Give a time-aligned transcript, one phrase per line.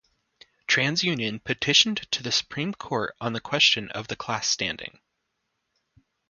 [0.67, 4.97] Transunion petitioned to the Supreme Court on the question of the class standing.